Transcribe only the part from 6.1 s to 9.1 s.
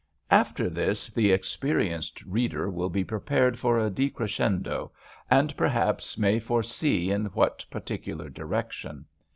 may foresee in what particular direction.